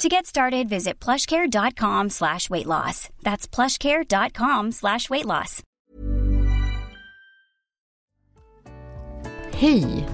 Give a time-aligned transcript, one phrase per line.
[0.00, 3.10] To get started, visit plushcare.com slash weight loss.
[3.22, 5.62] That's plushcare.com slash weight loss.
[9.52, 10.08] Hej!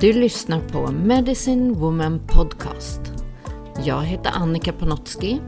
[0.00, 3.00] Du lyssnar på Medicine Woman Podcast.
[3.84, 5.40] Jag heter Annika Panotski.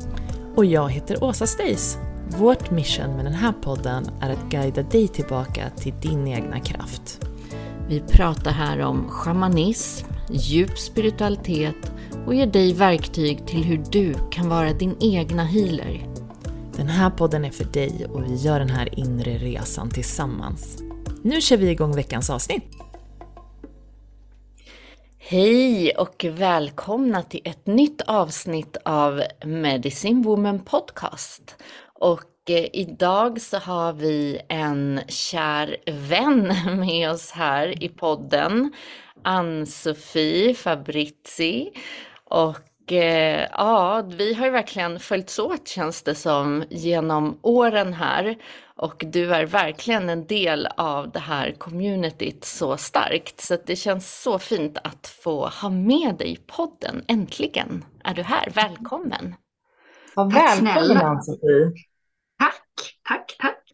[0.57, 1.99] Och jag heter Åsa Stace.
[2.39, 7.21] Vårt mission med den här podden är att guida dig tillbaka till din egna kraft.
[7.89, 11.93] Vi pratar här om shamanism, djup spiritualitet
[12.27, 16.07] och ger dig verktyg till hur du kan vara din egna healer.
[16.77, 20.83] Den här podden är för dig och vi gör den här inre resan tillsammans.
[21.23, 22.65] Nu kör vi igång veckans avsnitt!
[25.19, 31.57] Hej och välkomna till ett nytt avsnitt av Medicine Woman Podcast.
[31.95, 35.77] Och eh, idag så har vi en kär
[36.09, 38.73] vän med oss här i podden.
[39.25, 41.73] Ann-Sofie Fabrizi.
[42.25, 48.37] Och eh, ja, vi har ju verkligen följts åt känns det som genom åren här.
[48.77, 53.41] Och du är verkligen en del av det här communityt så starkt.
[53.41, 57.05] Så det känns så fint att få ha med dig i podden.
[57.09, 58.51] Äntligen är du här.
[58.55, 59.35] Välkommen!
[60.17, 61.73] Ja, välkommen Ann-Sofie!
[62.39, 63.65] Tack, tack, tack!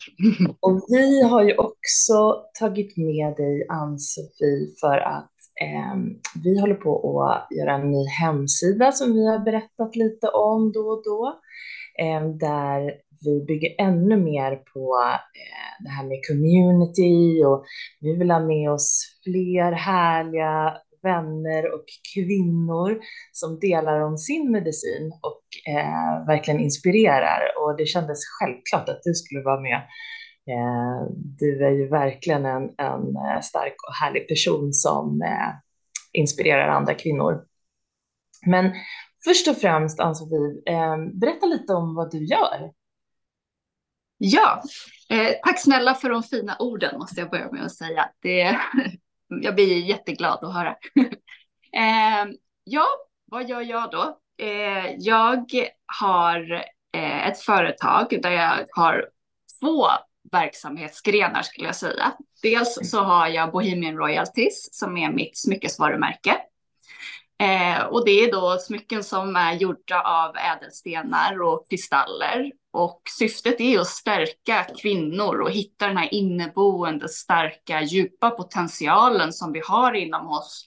[0.61, 5.30] Och vi har ju också tagit med dig Ann-Sofie för att
[5.65, 10.73] Ehm, vi håller på att göra en ny hemsida som vi har berättat lite om
[10.73, 11.41] då och då.
[11.99, 12.93] Eh, där
[13.25, 14.97] vi bygger ännu mer på
[15.37, 17.65] eh, det här med community och
[18.01, 21.85] vi vill ha med oss fler härliga vänner och
[22.15, 23.01] kvinnor
[23.33, 27.41] som delar om sin medicin och eh, verkligen inspirerar.
[27.61, 29.83] Och det kändes självklart att du skulle vara med.
[30.51, 35.49] Eh, du är ju verkligen en, en eh, stark och härlig person som eh,
[36.13, 37.45] inspirerar andra kvinnor.
[38.47, 38.73] Men
[39.25, 40.63] först och främst, Ann-Sofie,
[41.13, 42.73] berätta lite om vad du gör.
[44.19, 44.63] Ja,
[45.09, 48.11] eh, tack snälla för de fina orden måste jag börja med att säga.
[48.23, 48.59] Det,
[49.43, 50.71] jag blir jätteglad att höra.
[51.77, 52.31] eh,
[52.65, 52.87] ja,
[53.25, 54.19] vad gör jag då?
[54.45, 55.45] Eh, jag
[56.01, 56.65] har
[57.27, 59.09] ett företag där jag har
[59.61, 59.87] två
[60.33, 62.13] verksamhetsgrenar skulle jag säga.
[62.43, 66.37] Dels så har jag Bohemian Royalties som är mitt smyckesvarumärke.
[67.41, 72.53] Eh, och det är då smycken som är gjorda av ädelstenar och kristaller.
[72.73, 79.53] Och syftet är att stärka kvinnor och hitta den här inneboende, starka, djupa potentialen som
[79.53, 80.67] vi har inom oss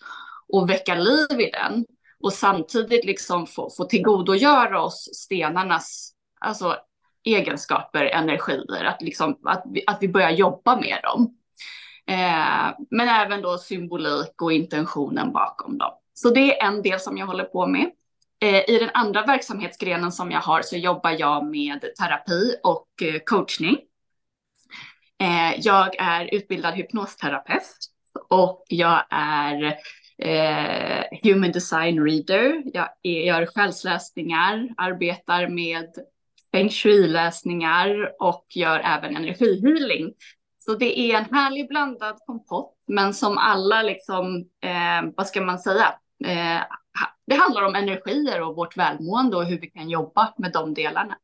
[0.54, 1.86] och väcka liv i den.
[2.24, 6.76] Och samtidigt liksom få, få tillgodogöra oss stenarnas alltså,
[7.24, 11.38] egenskaper, energier, att, liksom, att, vi, att vi börjar jobba med dem.
[12.08, 15.92] Eh, men även då symbolik och intentionen bakom dem.
[16.14, 17.92] Så det är en del som jag håller på med.
[18.42, 23.20] Eh, I den andra verksamhetsgrenen som jag har så jobbar jag med terapi och eh,
[23.26, 23.78] coachning.
[25.22, 27.78] Eh, jag är utbildad hypnosterapeut
[28.30, 29.78] och jag är
[30.18, 32.64] eh, human design reader.
[32.74, 35.90] Jag gör själsläsningar, arbetar med
[36.56, 40.14] feng shui-läsningar och gör även energihealing.
[40.60, 45.60] Så det är en härlig blandad kompott, men som alla liksom, eh, vad ska man
[45.60, 45.96] säga,
[46.26, 46.62] eh,
[47.28, 51.18] det handlar om energier och vårt välmående och hur vi kan jobba med de delarna.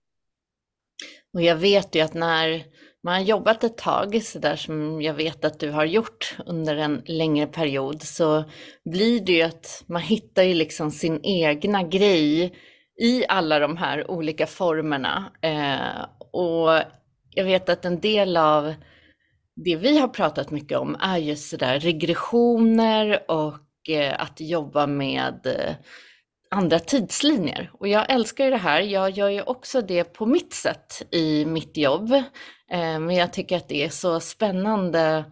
[1.34, 2.64] Och jag vet ju att när
[3.04, 6.78] man har jobbat ett tag, så där som jag vet att du har gjort under
[6.78, 8.44] en längre period, så
[8.86, 12.54] blir det ju att man hittar ju liksom sin egna grej
[13.02, 15.32] i alla de här olika formerna.
[15.42, 16.82] Eh, och
[17.30, 18.74] jag vet att en del av
[19.56, 25.46] det vi har pratat mycket om är just sådär regressioner och eh, att jobba med
[25.46, 25.76] eh,
[26.52, 27.72] andra tidslinjer.
[27.74, 28.82] Och jag älskar ju det här.
[28.82, 32.12] Jag gör ju också det på mitt sätt i mitt jobb.
[32.72, 35.26] Eh, men jag tycker att det är så spännande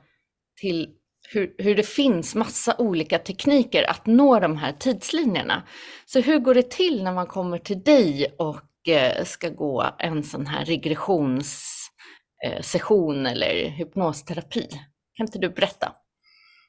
[0.61, 0.89] till
[1.29, 5.63] hur, hur det finns massa olika tekniker att nå de här tidslinjerna.
[6.05, 10.23] Så hur går det till när man kommer till dig och eh, ska gå en
[10.23, 14.67] sån här regressionssession eh, eller hypnosterapi?
[15.13, 15.91] Kan inte du berätta?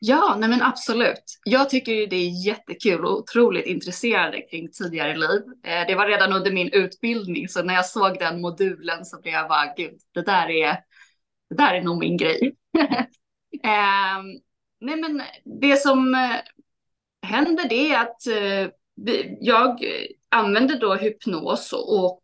[0.00, 1.25] Ja, nej men absolut.
[1.44, 5.43] Jag tycker det är jättekul och otroligt intresserande kring tidigare liv.
[5.66, 9.34] Eh, det var redan under min utbildning, så när jag såg den modulen så blev
[9.34, 10.76] jag bara, gud, det där är,
[11.50, 12.55] det där är nog min grej.
[13.64, 14.40] Ehm,
[14.81, 16.37] nej men det som eh,
[17.23, 18.73] händer det är att eh,
[19.41, 19.85] jag
[20.29, 22.23] använder då hypnos och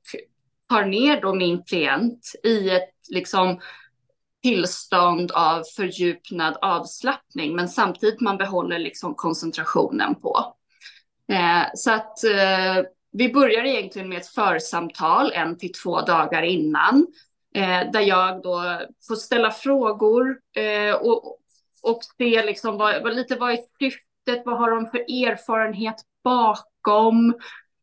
[0.69, 3.61] tar ner då min klient i ett liksom
[4.43, 10.55] tillstånd av fördjupnad avslappning, men samtidigt man behåller liksom koncentrationen på.
[11.33, 17.07] Eh, så att eh, vi börjar egentligen med ett församtal en till två dagar innan,
[17.55, 21.39] eh, där jag då får ställa frågor eh, och,
[21.85, 27.35] och se liksom vad, lite vad är syftet, vad har de för erfarenhet bakom,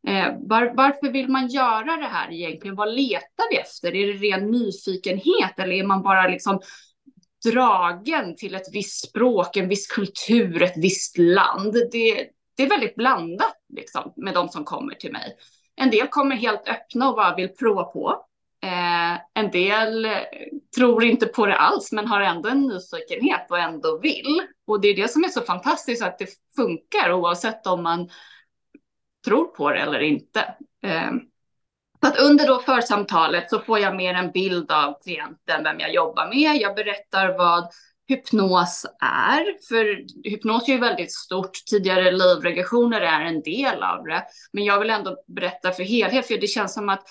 [0.08, 2.76] Eh, var, varför vill man göra det här egentligen?
[2.76, 3.94] Vad letar vi efter?
[3.94, 6.60] Är det ren nyfikenhet eller är man bara liksom
[7.50, 11.72] dragen till ett visst språk, en viss kultur, ett visst land?
[11.72, 15.36] Det, det är väldigt blandat liksom, med de som kommer till mig.
[15.76, 18.24] En del kommer helt öppna och bara vill prova på.
[18.62, 20.12] Eh, en del eh,
[20.76, 24.42] tror inte på det alls, men har ändå en nyfikenhet och ändå vill.
[24.66, 28.08] Och det är det som är så fantastiskt, att det funkar oavsett om man
[29.24, 30.40] tror på det eller inte.
[30.84, 31.10] Eh,
[32.00, 35.94] så att under då församtalet så får jag mer en bild av klienten, vem jag
[35.94, 36.56] jobbar med.
[36.56, 37.68] Jag berättar vad
[38.08, 41.50] hypnos är, för hypnos är ju väldigt stort.
[41.70, 46.38] Tidigare livregressioner är en del av det, men jag vill ändå berätta för helhet, för
[46.38, 47.04] det känns som att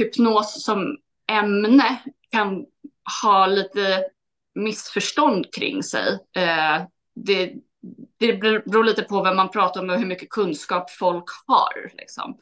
[0.00, 0.96] hypnos som
[1.30, 2.02] ämne
[2.32, 2.66] kan
[3.22, 4.04] ha lite
[4.54, 6.18] missförstånd kring sig.
[6.36, 6.82] Eh,
[7.14, 7.52] det,
[8.18, 11.90] det beror lite på vem man pratar med och hur mycket kunskap folk har.
[11.98, 12.38] Liksom.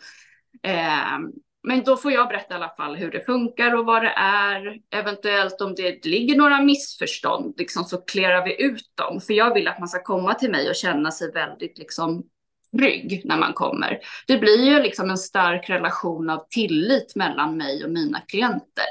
[0.62, 1.18] Eh,
[1.62, 4.78] men då får jag berätta i alla fall hur det funkar och vad det är.
[4.90, 9.20] Eventuellt om det ligger några missförstånd liksom, så klärar vi ut dem.
[9.20, 12.24] För jag vill att man ska komma till mig och känna sig väldigt liksom,
[12.76, 13.98] trygg när man kommer.
[14.26, 18.86] Det blir ju liksom en stark relation av tillit mellan mig och mina klienter.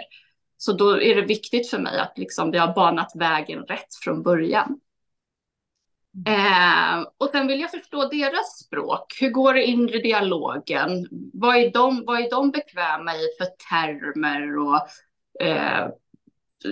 [0.58, 4.24] Så då är det viktigt för mig att liksom, vi har banat vägen rätt från
[4.24, 4.80] början.
[6.26, 9.18] Eh, och sen vill jag förstå deras språk.
[9.22, 11.08] Hur går det inre dialogen?
[11.34, 14.58] Vad är de, vad är de bekväma i för termer?
[14.58, 14.88] Och,
[15.46, 15.90] eh,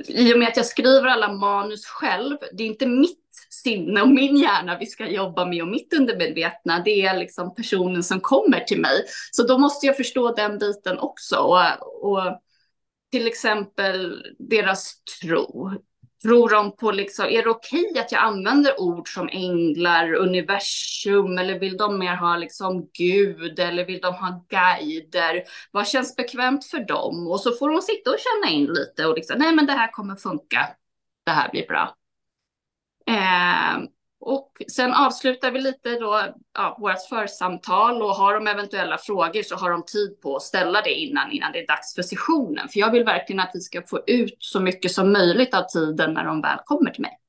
[0.07, 4.09] I och med att jag skriver alla manus själv, det är inte mitt sinne och
[4.09, 8.59] min hjärna vi ska jobba med och mitt undermedvetna, det är liksom personen som kommer
[8.59, 9.03] till mig.
[9.31, 11.35] Så då måste jag förstå den biten också.
[11.35, 12.41] Och, och
[13.11, 15.71] till exempel deras tro.
[16.23, 21.37] Tror de på liksom, är det okej okay att jag använder ord som änglar, universum
[21.37, 25.43] eller vill de mer ha liksom Gud eller vill de ha guider?
[25.71, 27.27] Vad känns bekvämt för dem?
[27.27, 29.91] Och så får de sitta och känna in lite och liksom, nej men det här
[29.91, 30.67] kommer funka.
[31.25, 31.95] Det här blir bra.
[33.07, 33.83] Eh,
[34.19, 36.21] och sen avslutar vi lite då
[36.53, 40.81] ja, vårt församtal och har de eventuella frågor så har de tid på att ställa
[40.81, 42.69] det innan, innan det är dags för sessionen.
[42.69, 46.13] För jag vill verkligen att vi ska få ut så mycket som möjligt av tiden
[46.13, 47.19] när de väl kommer till mig.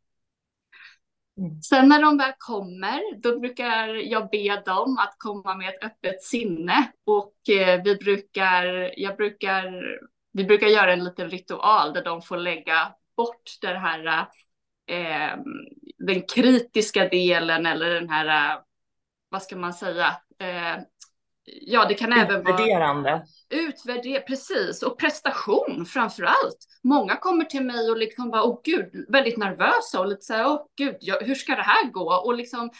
[1.38, 1.62] Mm.
[1.62, 6.22] Sen när de väl kommer, då brukar jag be dem att komma med ett öppet
[6.22, 9.82] sinne och eh, vi brukar, jag brukar,
[10.32, 14.26] vi brukar göra en liten ritual där de får lägga bort det här
[14.86, 15.38] eh,
[15.98, 18.60] den kritiska delen eller den här, eh,
[19.28, 20.06] vad ska man säga,
[20.40, 20.82] eh,
[21.60, 23.26] ja det kan även vara utvärderande.
[23.50, 26.58] Utvärdera, precis, och prestation framför allt.
[26.82, 30.46] Många kommer till mig och liksom bara, åh gud, väldigt nervösa och lite så här,
[30.46, 32.22] åh gud, hur ska det här gå?
[32.24, 32.70] Och liksom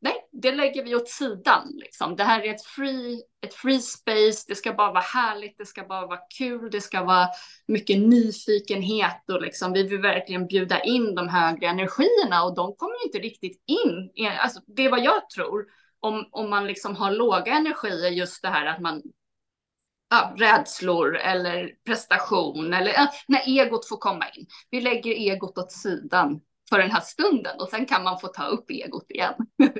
[0.00, 1.72] nej, det lägger vi åt sidan.
[1.74, 2.16] Liksom.
[2.16, 5.84] Det här är ett free, ett free space, det ska bara vara härligt, det ska
[5.84, 7.28] bara vara kul, det ska vara
[7.68, 13.06] mycket nyfikenhet och liksom, vi vill verkligen bjuda in de högre energierna och de kommer
[13.06, 14.10] inte riktigt in.
[14.38, 15.64] Alltså, det är vad jag tror.
[16.00, 19.02] Om, om man liksom har låga energier, just det här att man
[20.10, 22.92] ja, rädslor eller prestation eller
[23.28, 24.46] när egot får komma in.
[24.70, 28.46] Vi lägger egot åt sidan för den här stunden och sen kan man få ta
[28.46, 29.34] upp egot igen.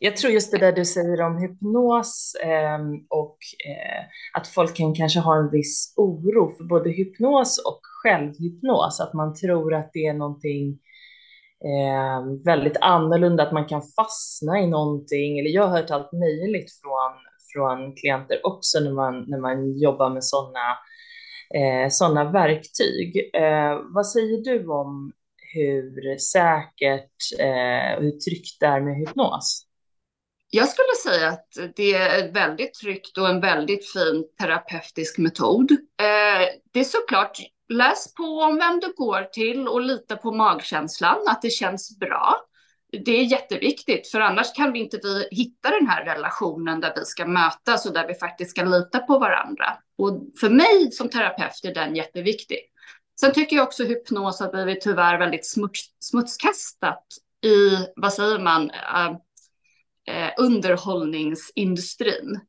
[0.00, 3.38] Jag tror just det där du säger om hypnos eh, och
[3.68, 9.14] eh, att folk kan kanske ha en viss oro för både hypnos och självhypnos, att
[9.14, 10.78] man tror att det är någonting
[11.64, 15.38] eh, väldigt annorlunda, att man kan fastna i någonting.
[15.38, 17.12] Eller jag har hört allt möjligt från,
[17.52, 20.78] från klienter också när man, när man jobbar med sådana
[21.54, 23.30] eh, sådana verktyg.
[23.34, 25.12] Eh, vad säger du om
[25.54, 29.66] hur säkert, eh, hur tryggt det är med hypnos?
[30.50, 35.70] Jag skulle säga att det är väldigt tryggt och en väldigt fin terapeutisk metod.
[35.70, 37.38] Eh, det är såklart,
[37.68, 42.45] läs på om vem du går till och lita på magkänslan, att det känns bra.
[43.04, 47.04] Det är jätteviktigt, för annars kan vi inte vi hitta den här relationen där vi
[47.04, 49.76] ska mötas och där vi faktiskt ska lita på varandra.
[49.98, 52.58] Och för mig som terapeut är den jätteviktig.
[53.20, 57.04] Sen tycker jag också hypnos har blivit tyvärr väldigt smuts, smutskastat
[57.44, 59.16] i, vad säger man, uh,
[60.06, 62.40] eh, underhållningsindustrin.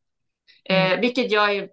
[0.69, 1.01] Eh, mm.
[1.01, 1.69] vilket jag är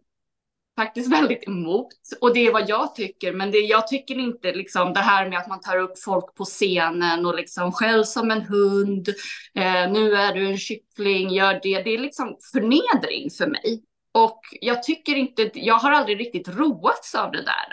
[0.76, 1.88] faktiskt väldigt emot.
[2.20, 3.32] Och det är vad jag tycker.
[3.32, 6.44] Men det, jag tycker inte liksom det här med att man tar upp folk på
[6.44, 9.08] scenen och liksom skäll som en hund.
[9.54, 11.82] Eh, nu är du en kyckling, gör det.
[11.82, 13.82] Det är liksom förnedring för mig.
[14.14, 17.66] Och jag tycker inte, jag har aldrig riktigt roats av det där.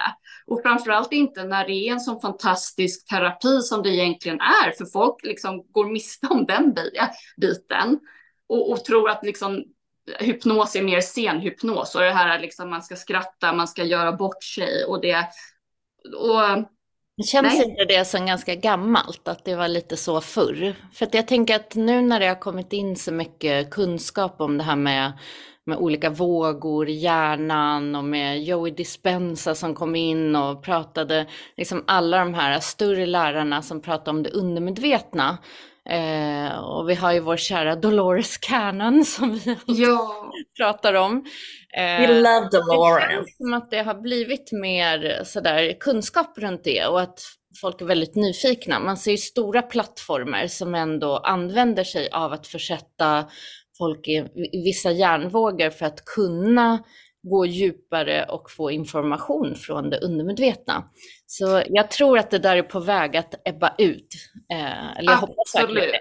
[0.47, 4.85] Och framförallt inte när det är en sån fantastisk terapi som det egentligen är, för
[4.85, 6.75] folk liksom går miste om den
[7.37, 7.99] biten
[8.49, 9.63] och, och tror att liksom
[10.19, 14.11] hypnos är mer scenhypnos och det här är liksom man ska skratta, man ska göra
[14.11, 15.27] bort sig och det.
[16.17, 16.65] Och,
[17.25, 17.69] Känns Nej.
[17.69, 20.75] inte det som ganska gammalt, att det var lite så förr?
[20.93, 24.57] För att jag tänker att nu när det har kommit in så mycket kunskap om
[24.57, 25.11] det här med
[25.65, 31.27] med olika vågor hjärnan och med Joey Dispenza som kom in och pratade,
[31.57, 35.37] liksom alla de här större lärarna som pratade om det undermedvetna.
[35.91, 40.31] Eh, och vi har ju vår kära Dolores Cannon som vi ja.
[40.57, 41.25] pratar om.
[41.77, 43.07] Eh, We love Dolores.
[43.07, 47.19] Det känns som att det har blivit mer sådär kunskap runt det och att
[47.61, 48.79] folk är väldigt nyfikna.
[48.79, 53.25] Man ser ju stora plattformar som ändå använder sig av att försätta
[53.77, 56.83] folk i vissa hjärnvågor för att kunna
[57.23, 60.83] gå djupare och få information från det undermedvetna.
[61.25, 64.15] Så jag tror att det där är på väg att ebba ut.
[64.53, 65.91] Eh, eller jag Absolut.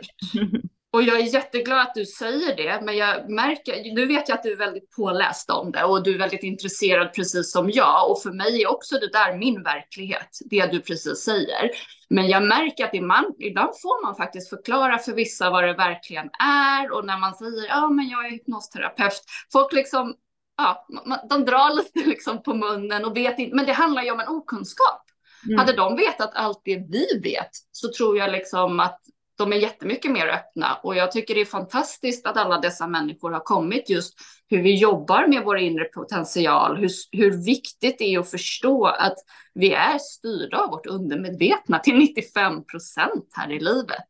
[0.92, 4.42] Och jag är jätteglad att du säger det, men jag märker, nu vet jag att
[4.42, 8.10] du är väldigt påläst om det och du är väldigt intresserad precis som jag.
[8.10, 11.70] Och för mig är också det där min verklighet, det du precis säger.
[12.08, 16.30] Men jag märker att ibland, ibland får man faktiskt förklara för vissa vad det verkligen
[16.42, 16.92] är.
[16.92, 19.22] Och när man säger, ja men jag är hypnosterapeut,
[19.52, 20.14] folk liksom,
[20.62, 20.86] ja,
[21.30, 24.28] de drar lite liksom på munnen och vet inte, men det handlar ju om en
[24.28, 25.04] okunskap.
[25.46, 25.58] Mm.
[25.58, 29.00] Hade de vetat allt det vi vet så tror jag liksom att
[29.38, 33.30] de är jättemycket mer öppna och jag tycker det är fantastiskt att alla dessa människor
[33.30, 34.14] har kommit just
[34.48, 39.16] hur vi jobbar med vår inre potential, hur, hur viktigt det är att förstå att
[39.54, 44.06] vi är styrda av vårt undermedvetna till 95 procent här i livet.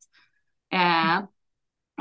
[0.73, 1.19] Eh,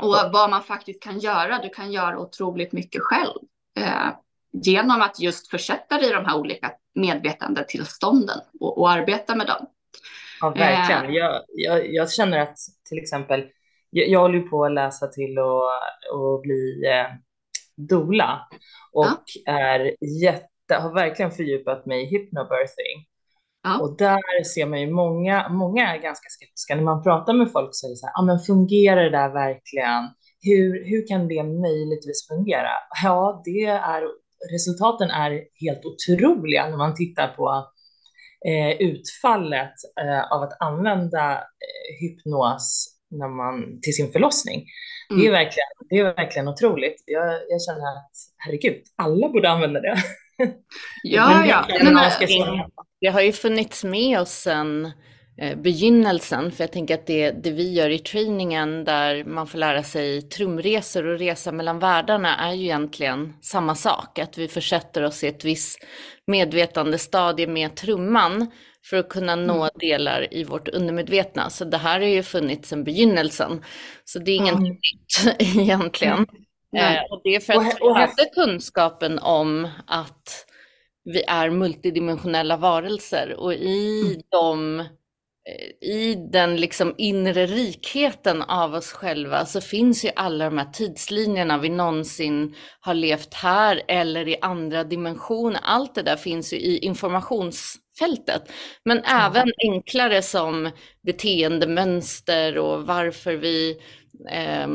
[0.02, 3.38] och vad man faktiskt kan göra, du kan göra otroligt mycket själv.
[3.76, 4.08] Eh,
[4.52, 9.66] genom att just försätta dig i de här olika medvetandetillstånden och, och arbeta med dem.
[10.40, 11.04] Ja, verkligen.
[11.04, 11.10] Eh.
[11.10, 12.56] Jag, jag, jag, känner att
[12.88, 13.44] till exempel,
[13.90, 15.64] jag, jag håller på att läsa till och,
[16.14, 17.06] och bli eh,
[17.76, 18.48] dola
[18.92, 19.52] och ja.
[19.52, 23.06] är jätte, har verkligen fördjupat mig i hypnobirthing.
[23.62, 23.80] Ja.
[23.80, 26.74] Och där ser man ju många, många är ganska skeptiska.
[26.74, 29.28] När man pratar med folk så är det så här, ja men fungerar det där
[29.28, 30.08] verkligen?
[30.42, 32.70] Hur, hur kan det möjligtvis fungera?
[33.02, 34.02] Ja, det är,
[34.52, 37.66] resultaten är helt otroliga när man tittar på
[38.48, 44.66] eh, utfallet eh, av att använda eh, hypnos när man, till sin förlossning.
[45.10, 45.20] Mm.
[45.20, 45.44] Det, är mm.
[45.44, 47.02] verkligen, det är verkligen otroligt.
[47.06, 49.96] Jag, jag känner att herregud, alla borde använda det.
[51.02, 51.66] Ja, ja.
[51.84, 52.66] Men, det,
[53.00, 54.90] det har ju funnits med oss sedan eh,
[55.56, 59.82] begynnelsen, för jag tänker att det, det vi gör i träningen där man får lära
[59.82, 65.24] sig trumresor och resa mellan världarna är ju egentligen samma sak, att vi försätter oss
[65.24, 65.84] i ett visst
[66.26, 68.50] medvetandestadie med trumman
[68.90, 69.70] för att kunna nå mm.
[69.74, 71.50] delar i vårt undermedvetna.
[71.50, 73.64] Så det här har ju funnits sedan begynnelsen.
[74.04, 74.62] Så det är inget mm.
[74.62, 76.26] nytt egentligen.
[76.76, 76.96] Mm.
[76.96, 80.46] Eh, och det är för att vi hade kunskapen om att
[81.04, 84.22] vi är multidimensionella varelser och i mm.
[84.28, 84.84] de
[85.80, 91.58] i den liksom inre rikheten av oss själva så finns ju alla de här tidslinjerna
[91.58, 95.60] vi någonsin har levt här eller i andra dimensioner.
[95.62, 98.52] Allt det där finns ju i informationsfältet.
[98.84, 99.20] Men mm.
[99.20, 100.70] även enklare som
[101.06, 103.76] beteendemönster och varför vi
[104.30, 104.68] eh,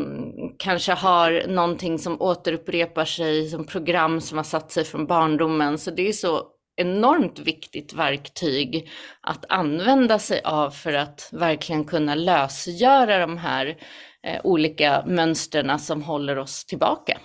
[0.57, 5.77] kanske har någonting som återupprepar sig som program som har satt sig från barndomen.
[5.77, 8.89] Så det är så enormt viktigt verktyg
[9.21, 13.77] att använda sig av för att verkligen kunna lösgöra de här
[14.23, 17.17] eh, olika mönstren som håller oss tillbaka.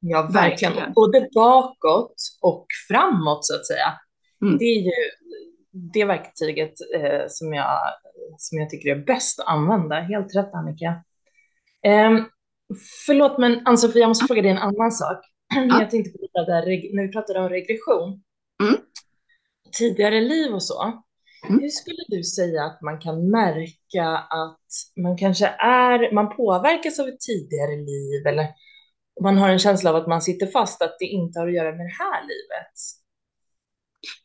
[0.00, 0.72] Ja, verkligen.
[0.72, 0.92] verkligen.
[0.92, 3.92] Både bakåt och framåt så att säga.
[4.42, 4.58] Mm.
[4.58, 4.90] Det är ju
[5.92, 7.78] det verktyget eh, som, jag,
[8.38, 10.00] som jag tycker är bäst att använda.
[10.00, 11.04] Helt rätt Annika.
[11.86, 12.24] Eh,
[13.06, 15.18] förlåt, men Ann-Sofie, jag måste fråga dig en annan sak.
[15.54, 15.80] Ja.
[15.80, 18.22] Jag tänkte på det där, när vi pratade om regression.
[19.78, 20.82] Tidigare liv och så.
[21.48, 21.60] Mm.
[21.60, 27.08] Hur skulle du säga att man kan märka att man kanske är, man påverkas av
[27.08, 28.48] ett tidigare liv eller
[29.22, 31.70] man har en känsla av att man sitter fast, att det inte har att göra
[31.70, 32.72] med det här livet?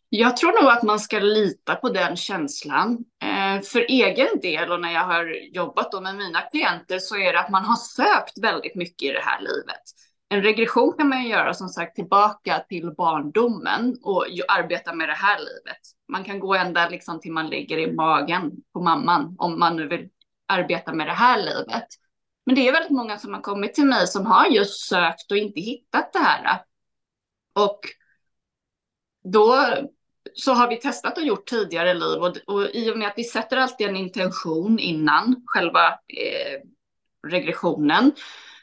[0.09, 2.97] Jag tror nog att man ska lita på den känslan.
[3.23, 7.39] Eh, för egen del och när jag har jobbat med mina klienter så är det
[7.39, 9.83] att man har sökt väldigt mycket i det här livet.
[10.31, 15.13] En regression kan man ju göra som sagt tillbaka till barndomen och arbeta med det
[15.13, 15.81] här livet.
[16.07, 19.87] Man kan gå ända liksom till man ligger i magen på mamman om man nu
[19.87, 20.09] vill
[20.47, 21.87] arbeta med det här livet.
[22.45, 25.37] Men det är väldigt många som har kommit till mig som har just sökt och
[25.37, 26.61] inte hittat det här.
[27.55, 27.79] Och
[29.23, 29.55] då
[30.33, 33.23] så har vi testat och gjort tidigare liv och, och i och med att vi
[33.23, 36.61] sätter alltid en intention innan själva eh,
[37.27, 38.11] regressionen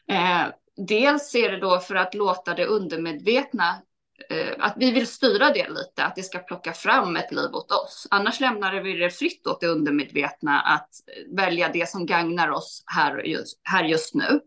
[0.08, 0.46] eh,
[0.76, 3.83] dels är det då för att låta det undermedvetna,
[4.30, 7.73] eh, att vi vill styra det lite, att det ska plocka fram ett liv åt
[7.73, 8.06] oss.
[8.11, 12.83] Annars lämnar vi det fritt åt det undermedvetna att eh, välja det som gagnar oss
[12.87, 14.40] här just, här just nu.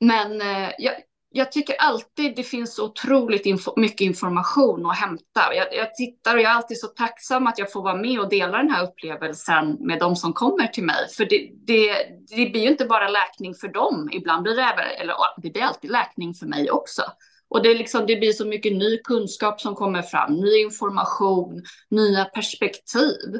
[0.00, 0.94] Men eh, jag,
[1.32, 5.54] jag tycker alltid det finns otroligt info mycket information att hämta.
[5.54, 8.28] Jag, jag, tittar och jag är alltid så tacksam att jag får vara med och
[8.28, 11.08] dela den här upplevelsen med de som kommer till mig.
[11.16, 11.92] För det, det,
[12.28, 15.62] det blir ju inte bara läkning för dem, ibland blir det även, eller det blir
[15.62, 17.02] alltid läkning för mig också.
[17.48, 21.62] Och det, är liksom, det blir så mycket ny kunskap som kommer fram, ny information,
[21.90, 23.34] nya perspektiv.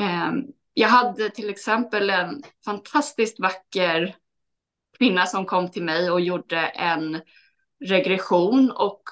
[0.00, 0.32] Eh,
[0.74, 4.16] jag hade till exempel en fantastiskt vacker
[4.98, 7.20] kvinna som kom till mig och gjorde en
[7.84, 9.02] regression och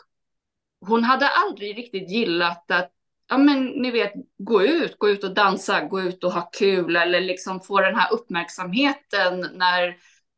[0.87, 2.91] hon hade aldrig riktigt gillat att
[3.29, 6.97] ja men ni vet, gå ut, gå ut och dansa, gå ut och ha kul
[6.97, 9.97] eller liksom få den här uppmärksamheten när,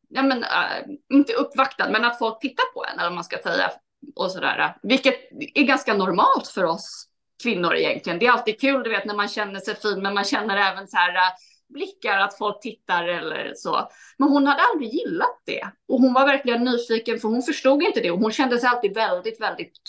[0.09, 3.39] ja men äh, inte uppvaktad, men att folk tittar på en eller vad man ska
[3.39, 3.71] säga
[4.17, 5.15] och sådär, vilket
[5.55, 7.09] är ganska normalt för oss
[7.43, 8.19] kvinnor egentligen.
[8.19, 10.89] Det är alltid kul, du vet, när man känner sig fin, men man känner även
[10.89, 11.31] så här äh,
[11.69, 13.89] blickar att folk tittar eller så.
[14.19, 15.69] Men hon hade aldrig gillat det.
[15.89, 18.95] Och hon var verkligen nyfiken för hon förstod inte det och hon kände sig alltid
[18.95, 19.81] väldigt, väldigt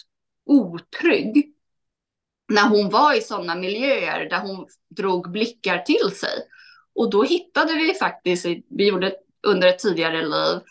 [0.45, 1.53] otrygg
[2.53, 6.47] när hon var i sådana miljöer där hon drog blickar till sig.
[6.95, 9.15] Och då hittade vi faktiskt, vi gjorde
[9.47, 10.61] under ett tidigare liv,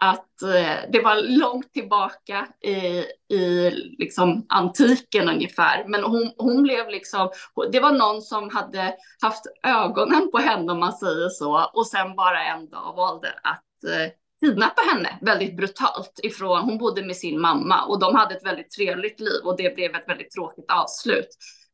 [0.00, 3.04] att eh, det var långt tillbaka i,
[3.36, 5.84] i liksom antiken ungefär.
[5.86, 7.30] Men hon, hon blev liksom,
[7.72, 12.16] det var någon som hade haft ögonen på henne om man säger så och sen
[12.16, 17.40] bara en dag valde att eh, kidnappa henne väldigt brutalt ifrån, hon bodde med sin
[17.40, 21.28] mamma och de hade ett väldigt trevligt liv och det blev ett väldigt tråkigt avslut.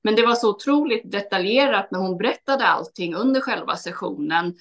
[0.04, 4.54] Men det var så otroligt detaljerat när hon berättade allting under själva sessionen.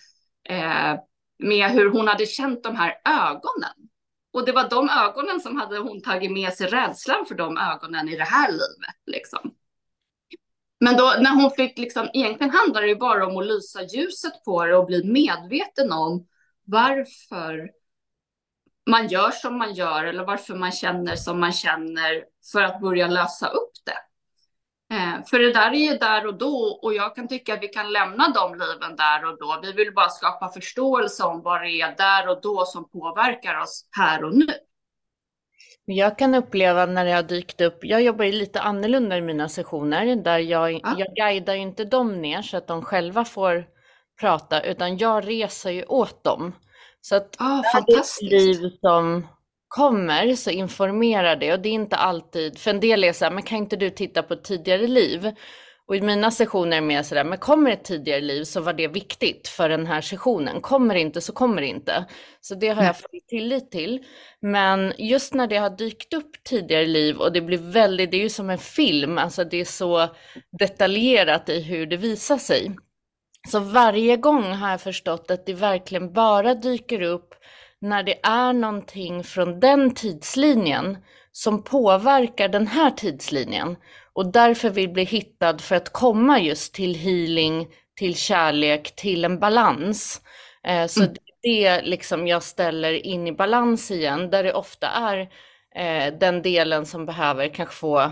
[0.50, 0.96] Eh,
[1.38, 3.90] med hur hon hade känt de här ögonen.
[4.34, 8.10] Och det var de ögonen som hade hon tagit med sig rädslan för de ögonen
[8.10, 8.96] i det här livet.
[9.06, 9.54] Liksom.
[10.80, 14.44] Men då när hon fick, liksom, egentligen handlar det ju bara om att lysa ljuset
[14.46, 16.28] på det och bli medveten om
[16.64, 17.70] varför
[18.90, 23.08] man gör som man gör eller varför man känner som man känner för att börja
[23.08, 23.98] lösa upp det.
[24.92, 27.68] Eh, för det där är ju där och då och jag kan tycka att vi
[27.68, 29.60] kan lämna de liven där och då.
[29.62, 33.88] Vi vill bara skapa förståelse om vad det är där och då som påverkar oss
[33.92, 34.48] här och nu.
[35.86, 39.50] Jag kan uppleva när det har dykt upp, jag jobbar ju lite annorlunda i mina
[39.50, 40.96] sessioner där jag, ja.
[40.98, 43.66] jag guidar inte dem ner så att de själva får
[44.20, 46.56] prata utan jag reser ju åt dem.
[47.02, 49.28] Så att ah, det är ett liv som
[49.76, 53.32] kommer så informera det och det är inte alltid, för en del är så här,
[53.32, 55.32] men kan inte du titta på ett tidigare liv?
[55.88, 58.74] Och i mina sessioner är det mer sådär, men kommer ett tidigare liv så var
[58.74, 60.62] det viktigt för den här sessionen.
[60.62, 62.06] Kommer det inte så kommer det inte.
[62.42, 64.04] Så det har jag full tillit till.
[64.42, 68.22] Men just när det har dykt upp tidigare liv och det blir väldigt, det är
[68.24, 70.08] ju som en film, alltså det är så
[70.60, 72.76] detaljerat i hur det visar sig.
[73.52, 77.36] Så varje gång har jag förstått att det verkligen bara dyker upp
[77.86, 80.98] när det är någonting från den tidslinjen
[81.32, 83.76] som påverkar den här tidslinjen
[84.14, 89.40] och därför vill bli hittad för att komma just till healing, till kärlek, till en
[89.40, 90.22] balans.
[90.64, 91.16] Eh, så mm.
[91.42, 95.20] det liksom jag ställer in i balans igen, där det ofta är
[95.76, 98.12] eh, den delen som behöver kanske få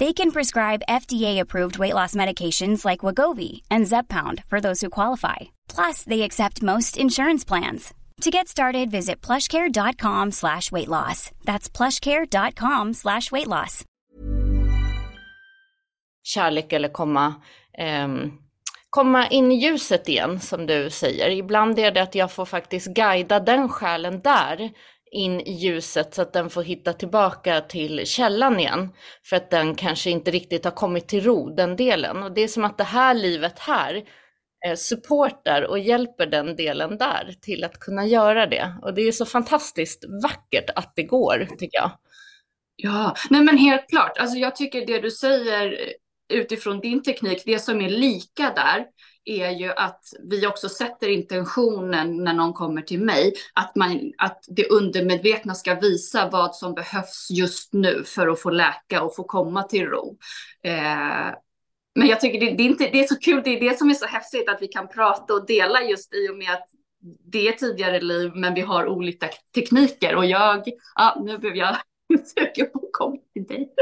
[0.00, 5.36] They can prescribe FDA-approved weight loss medications like Wagovi and Zepbound for those who qualify.
[5.68, 7.94] Plus, they accept most insurance plans.
[8.22, 11.30] To get started, visit plushcare.com slash weight loss.
[11.44, 13.84] That's plushcare.com slash weight loss.
[16.22, 17.34] Kärlek eller komma,
[17.78, 18.08] eh,
[18.90, 21.30] komma in i ljuset igen, som du säger.
[21.30, 24.70] Ibland är det att jag får faktiskt guida den själen där
[25.14, 28.88] in i ljuset så att den får hitta tillbaka till källan igen.
[29.24, 32.22] För att den kanske inte riktigt har kommit till ro, den delen.
[32.22, 34.02] Och det är som att det här livet här
[34.66, 38.74] eh, supportar och hjälper den delen där till att kunna göra det.
[38.82, 41.90] Och det är så fantastiskt vackert att det går, tycker jag.
[42.76, 44.18] Ja, nej men helt klart.
[44.18, 48.84] Alltså jag tycker det du säger eh, utifrån din teknik, det som är lika där,
[49.24, 54.44] är ju att vi också sätter intentionen när någon kommer till mig, att, man, att
[54.48, 59.24] det undermedvetna ska visa vad som behövs just nu för att få läka och få
[59.24, 60.18] komma till ro.
[60.62, 61.34] Eh,
[61.94, 63.90] men jag tycker det, det, är inte, det är så kul, det är det som
[63.90, 66.68] är så häftigt att vi kan prata och dela just i och med att
[67.24, 71.76] det är tidigare liv, men vi har olika tekniker och jag, ja, nu behöver jag
[72.24, 73.72] sugen på att komma till dig.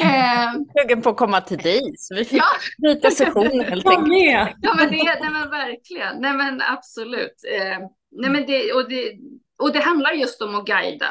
[0.00, 2.44] Eh, Sugen på att komma till dig, så vi får ja.
[2.78, 4.56] byta session helt enkelt.
[4.62, 6.20] Ja, men det, nej, men verkligen.
[6.20, 7.44] Nej, men absolut.
[7.54, 7.78] Eh,
[8.10, 9.12] nej, men det, och, det,
[9.58, 11.06] och det handlar just om att guida.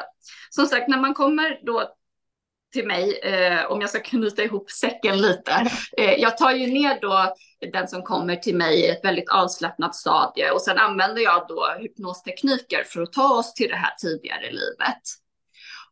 [0.49, 1.95] Som sagt, när man kommer då
[2.73, 5.51] till mig, eh, om jag ska knyta ihop säcken lite.
[5.97, 7.35] Eh, jag tar ju ner då
[7.71, 11.75] den som kommer till mig i ett väldigt avslappnat stadie och sen använder jag då
[11.79, 15.01] hypnostekniker för att ta oss till det här tidigare livet.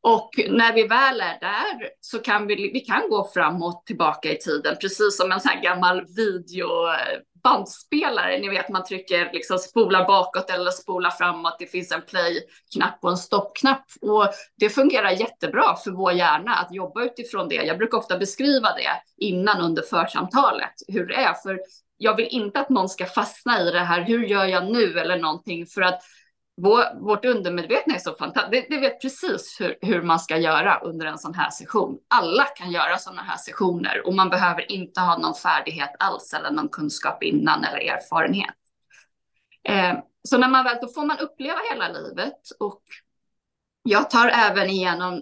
[0.04, 4.38] Och när vi väl är där så kan vi, vi kan gå framåt tillbaka i
[4.38, 8.40] tiden, precis som en sån här gammal videobandspelare.
[8.40, 11.56] Ni vet, man trycker liksom spola bakåt eller spola framåt.
[11.60, 13.86] Det finns en play-knapp och en stopp-knapp.
[14.02, 14.28] Och
[14.60, 17.56] det fungerar jättebra för vår hjärna att jobba utifrån det.
[17.56, 21.34] Jag brukar ofta beskriva det innan under församtalet, hur det är.
[21.34, 21.60] För
[21.98, 25.18] jag vill inte att någon ska fastna i det här, hur gör jag nu eller
[25.18, 26.02] någonting, för att
[26.56, 28.68] vår, vårt undermedvetna är så fantastiskt.
[28.70, 31.98] Det, det, vet precis hur, hur, man ska göra under en sån här session.
[32.08, 36.52] Alla kan göra sådana här sessioner och man behöver inte ha någon färdighet alls eller
[36.52, 38.56] någon kunskap innan eller erfarenhet.
[39.70, 42.84] Eh, så när man väl, då får man uppleva hela livet och
[43.84, 45.22] jag tar även igenom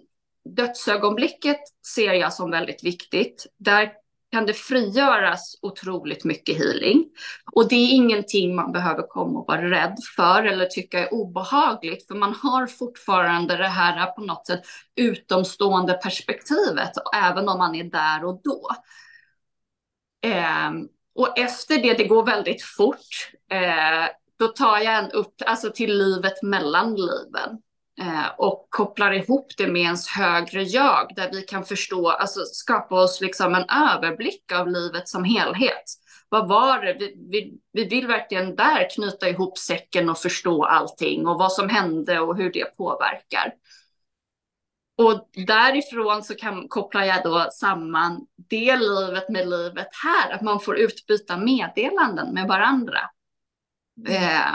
[0.55, 1.59] dödsögonblicket
[1.95, 3.45] ser jag som väldigt viktigt.
[3.57, 3.91] Där
[4.31, 7.05] kan det frigöras otroligt mycket healing.
[7.51, 12.07] Och det är ingenting man behöver komma och vara rädd för eller tycka är obehagligt,
[12.07, 14.61] för man har fortfarande det här på något sätt
[14.95, 18.69] utomstående perspektivet, även om man är där och då.
[20.29, 20.71] Eh,
[21.15, 25.97] och efter det, det går väldigt fort, eh, då tar jag en upp, alltså till
[25.97, 27.61] livet mellan liven.
[27.99, 33.03] Eh, och kopplar ihop det med ens högre jag, där vi kan förstå, alltså skapa
[33.03, 35.83] oss liksom en överblick av livet som helhet.
[36.29, 36.93] Vad var det?
[36.93, 41.69] Vi, vi, vi vill verkligen där knyta ihop säcken och förstå allting och vad som
[41.69, 43.53] hände och hur det påverkar.
[44.97, 50.59] Och därifrån så kan, kopplar jag då samman det livet med livet här, att man
[50.59, 52.99] får utbyta meddelanden med varandra.
[54.07, 54.23] Mm.
[54.23, 54.51] Eh,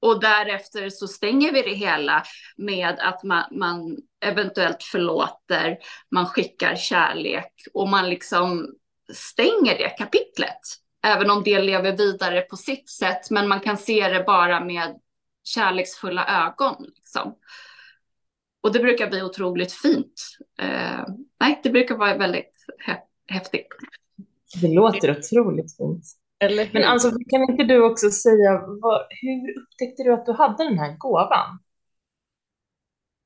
[0.00, 2.22] och därefter så stänger vi det hela
[2.56, 5.78] med att man, man, eventuellt förlåter,
[6.10, 8.74] man skickar kärlek och man liksom
[9.12, 10.60] stänger det kapitlet.
[11.02, 15.00] Även om det lever vidare på sitt sätt, men man kan se det bara med
[15.44, 16.84] kärleksfulla ögon.
[16.96, 17.36] Liksom.
[18.62, 20.22] Och det brukar bli otroligt fint.
[20.58, 21.04] Eh,
[21.40, 22.52] nej, det brukar vara väldigt
[23.26, 23.66] häftigt.
[24.60, 26.04] Det låter otroligt fint.
[26.72, 30.78] Men alltså, kan inte du också säga, vad, hur upptäckte du att du hade den
[30.78, 31.58] här gåvan?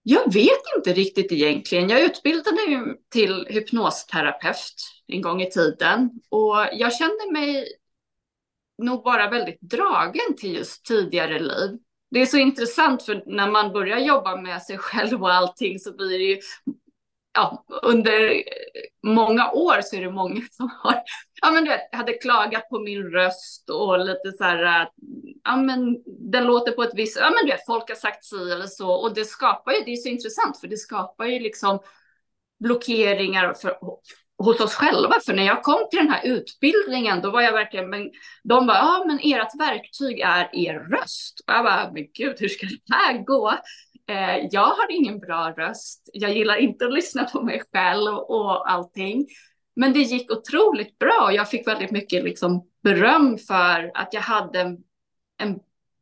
[0.03, 1.89] Jag vet inte riktigt egentligen.
[1.89, 4.75] Jag utbildade mig till hypnosterapeut
[5.07, 7.67] en gång i tiden och jag kände mig
[8.83, 11.79] nog bara väldigt dragen till just tidigare liv.
[12.11, 15.97] Det är så intressant för när man börjar jobba med sig själv och allting så
[15.97, 16.41] blir det ju
[17.35, 18.43] ja, under
[19.03, 21.03] många år så är det många som har,
[21.41, 24.89] ja men du vet, hade klagat på min röst och lite så här, äh,
[25.45, 28.53] ja men den låter på ett visst, ja men du vet, folk har sagt si
[28.53, 31.79] eller så och det skapar ju, det är så intressant för det skapar ju liksom
[32.61, 33.77] blockeringar för,
[34.39, 35.15] hos oss själva.
[35.27, 38.11] För när jag kom till den här utbildningen, då var jag verkligen, men
[38.45, 41.41] de var, ja men ert verktyg är er röst.
[41.47, 43.51] Och jag bara, men gud, hur ska det här gå?
[44.11, 46.11] Eh, jag har ingen bra röst.
[46.13, 49.27] Jag gillar inte att lyssna på mig själv och allting.
[49.81, 51.33] Men det gick otroligt bra.
[51.33, 54.79] Jag fick väldigt mycket liksom beröm för att jag hade en,
[55.39, 55.59] en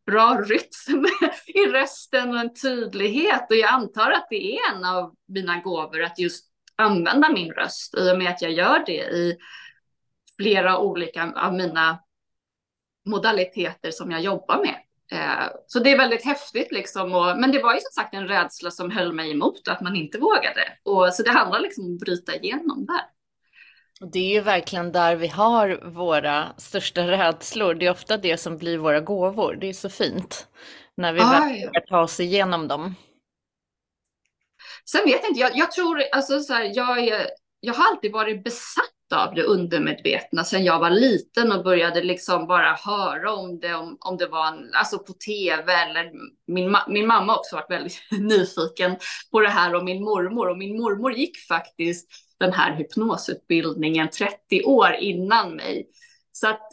[0.07, 1.07] bra rytm
[1.47, 3.47] i rösten och en tydlighet.
[3.51, 7.95] Och jag antar att det är en av mina gåvor att just använda min röst
[7.95, 9.37] i och med att jag gör det i
[10.37, 11.99] flera olika av mina
[13.07, 14.77] modaliteter som jag jobbar med.
[15.13, 17.15] Eh, så det är väldigt häftigt liksom.
[17.15, 19.97] Och, men det var ju som sagt en rädsla som höll mig emot att man
[19.97, 20.73] inte vågade.
[20.85, 23.18] Och, så det handlar liksom om att bryta igenom där.
[24.01, 27.75] Det är ju verkligen där vi har våra största rädslor.
[27.75, 29.57] Det är ofta det som blir våra gåvor.
[29.61, 30.47] Det är så fint
[30.97, 31.81] när vi ah, vågar ja.
[31.89, 32.95] ta oss igenom dem.
[34.85, 37.27] Sen vet jag inte, jag, jag tror, alltså så här, jag,
[37.61, 38.85] jag har alltid varit besatt
[39.15, 43.97] av det undermedvetna sen jag var liten och började liksom bara höra om det, om,
[44.01, 46.11] om det var en, alltså på tv eller
[46.47, 48.97] min, min mamma också varit väldigt nyfiken
[49.31, 54.63] på det här och min mormor och min mormor gick faktiskt den här hypnosutbildningen 30
[54.65, 55.89] år innan mig.
[56.33, 56.73] Så att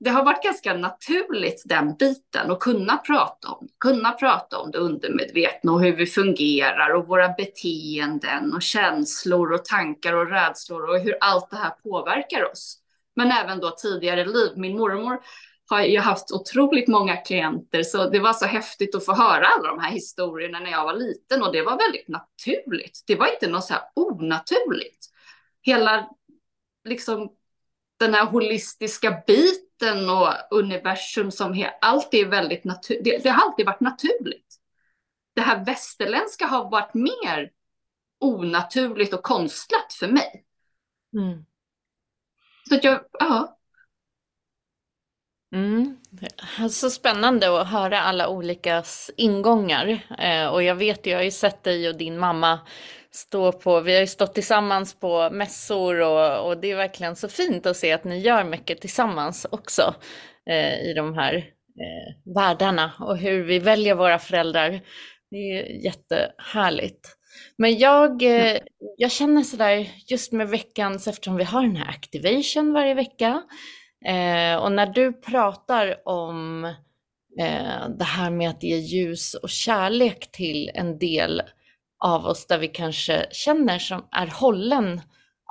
[0.00, 4.78] det har varit ganska naturligt den biten att kunna prata om, kunna prata om det
[4.78, 11.00] undermedvetna och hur vi fungerar och våra beteenden och känslor och tankar och rädslor och
[11.00, 12.78] hur allt det här påverkar oss.
[13.16, 14.52] Men även då tidigare liv.
[14.56, 15.20] Min mormor
[15.70, 19.68] har ju haft otroligt många klienter så det var så häftigt att få höra alla
[19.68, 23.04] de här historierna när jag var liten och det var väldigt naturligt.
[23.06, 25.06] Det var inte något så här onaturligt.
[25.62, 26.08] Hela
[26.84, 27.32] liksom
[27.98, 33.04] den här holistiska biten och universum som allt är väldigt naturligt.
[33.04, 34.56] Det, det, har alltid varit naturligt.
[35.34, 37.50] Det här västerländska har varit mer
[38.20, 40.44] onaturligt och konstlat för mig.
[41.16, 41.44] Mm.
[42.68, 43.59] Så att jag, ja.
[45.52, 45.96] Mm.
[46.70, 48.82] Så spännande att höra alla olika
[49.16, 50.00] ingångar.
[50.18, 52.60] Eh, och jag vet, jag har ju sett dig och din mamma
[53.10, 57.28] stå på, vi har ju stått tillsammans på mässor och, och det är verkligen så
[57.28, 59.94] fint att se att ni gör mycket tillsammans också
[60.50, 64.80] eh, i de här eh, världarna och hur vi väljer våra föräldrar.
[65.30, 67.16] Det är jättehärligt.
[67.58, 68.58] Men jag, eh,
[68.96, 73.42] jag känner sådär just med veckans, eftersom vi har den här activation varje vecka
[74.04, 76.64] eh, och när du pratar om
[77.38, 81.42] eh, det här med att ge ljus och kärlek till en del
[82.04, 85.00] av oss där vi kanske känner som är hållen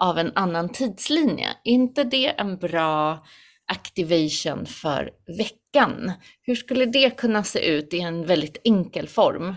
[0.02, 1.48] av en annan tidslinje.
[1.64, 3.26] Är inte det en bra
[3.68, 6.12] activation för veckan?
[6.42, 9.56] Hur skulle det kunna se ut i en väldigt enkel form?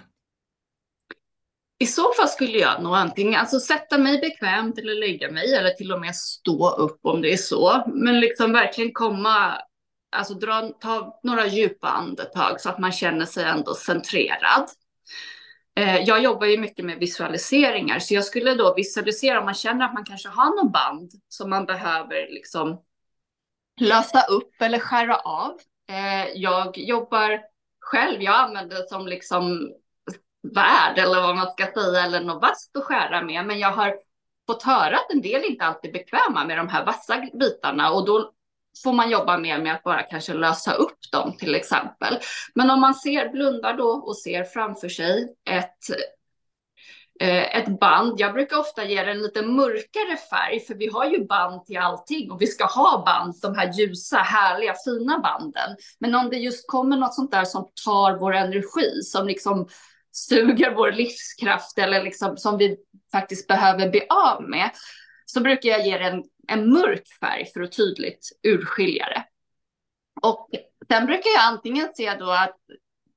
[1.82, 5.70] I så fall skulle jag nog antingen alltså, sätta mig bekvämt eller lägga mig eller
[5.70, 7.84] till och med stå upp om det är så.
[7.86, 9.58] Men liksom verkligen komma,
[10.16, 14.68] alltså dra, ta några djupa andetag så att man känner sig ändå centrerad.
[15.76, 19.84] Eh, jag jobbar ju mycket med visualiseringar, så jag skulle då visualisera om man känner
[19.84, 22.82] att man kanske har någon band som man behöver liksom
[23.80, 25.58] lösa upp eller skära av.
[25.88, 27.40] Eh, jag jobbar
[27.80, 29.72] själv, jag använder det som liksom
[30.42, 33.94] värd eller vad man ska säga, eller något vasst att skära med, men jag har
[34.46, 38.06] fått höra att en del inte alltid är bekväma med de här vassa bitarna och
[38.06, 38.32] då
[38.84, 42.18] får man jobba mer med att bara kanske lösa upp dem till exempel.
[42.54, 45.78] Men om man ser, blundar då och ser framför sig ett
[47.20, 48.20] eh, ett band.
[48.20, 51.78] Jag brukar ofta ge det en lite mörkare färg, för vi har ju band till
[51.78, 55.76] allting och vi ska ha band, de här ljusa, härliga, fina banden.
[55.98, 59.68] Men om det just kommer något sånt där som tar vår energi, som liksom
[60.12, 62.76] suger vår livskraft eller liksom som vi
[63.12, 64.70] faktiskt behöver bli av med,
[65.26, 69.24] så brukar jag ge det en en mörk färg för att tydligt urskilja det.
[70.22, 70.50] Och
[70.88, 72.58] sen brukar jag antingen se då att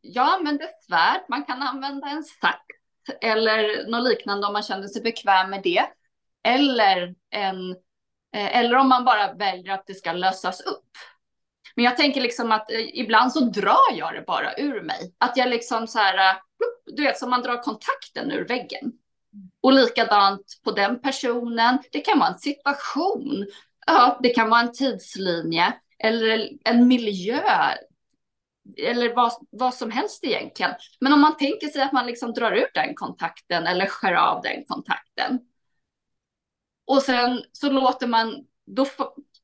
[0.01, 2.59] jag använder svärd, man kan använda en sax
[3.21, 5.85] eller något liknande om man känner sig bekväm med det.
[6.43, 7.71] Eller en
[8.35, 10.89] eh, eller om man bara väljer att det ska lösas upp.
[11.75, 15.13] Men jag tänker liksom att eh, ibland så drar jag det bara ur mig.
[15.17, 16.37] Att jag liksom så här, eh,
[16.85, 18.93] du vet som man drar kontakten ur väggen.
[19.61, 21.77] Och likadant på den personen.
[21.91, 23.47] Det kan vara en situation.
[23.87, 27.41] Ja, det kan vara en tidslinje eller en miljö.
[28.77, 30.71] Eller vad, vad som helst egentligen.
[30.99, 34.41] Men om man tänker sig att man liksom drar ut den kontakten eller skär av
[34.41, 35.39] den kontakten.
[36.87, 38.85] Och sen så låter man, då,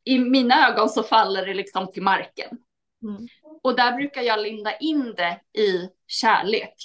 [0.04, 2.58] i mina ögon så faller det liksom till marken.
[3.04, 3.28] Mm.
[3.64, 6.76] Och där brukar jag linda in det i kärlek.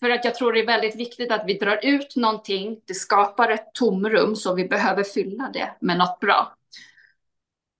[0.00, 3.50] För att jag tror det är väldigt viktigt att vi drar ut någonting, det skapar
[3.50, 6.56] ett tomrum så vi behöver fylla det med något bra.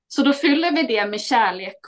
[0.08, 1.78] Så då fyller vi det med kärlek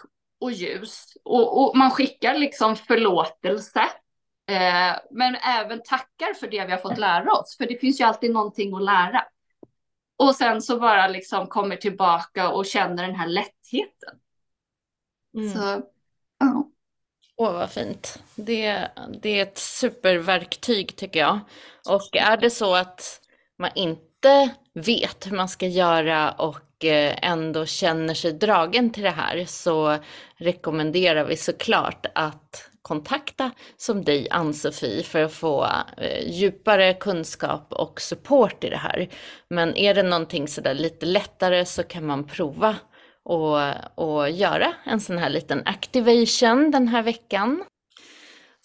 [0.41, 3.81] och ljus och, och man skickar liksom förlåtelse.
[4.49, 8.05] Eh, men även tackar för det vi har fått lära oss, för det finns ju
[8.05, 9.25] alltid någonting att lära.
[10.17, 14.15] Och sen så bara liksom kommer tillbaka och känner den här lättheten.
[15.37, 15.53] Mm.
[15.53, 15.83] Så,
[16.39, 16.71] ja.
[17.37, 18.23] Åh, vad fint.
[18.35, 18.89] Det,
[19.23, 21.41] det är ett superverktyg tycker jag.
[21.89, 23.21] Och är det så att
[23.59, 29.11] man inte vet hur man ska göra och eh, ändå känner sig dragen till det
[29.11, 29.99] här så
[30.37, 35.65] rekommenderar vi såklart att kontakta som dig Ann-Sofie för att få
[35.97, 39.09] eh, djupare kunskap och support i det här.
[39.51, 42.77] Men är det någonting sådär lite lättare så kan man prova
[43.25, 43.59] och,
[43.95, 47.65] och göra en sån här liten activation den här veckan.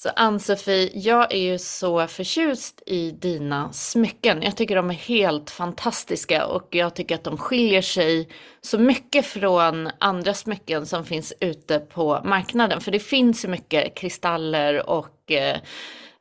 [0.03, 4.41] Så Ann-Sofie, jag är ju så förtjust i dina smycken.
[4.41, 8.29] Jag tycker de är helt fantastiska och jag tycker att de skiljer sig
[8.61, 12.81] så mycket från andra smycken som finns ute på marknaden.
[12.81, 15.57] För det finns så mycket kristaller och eh,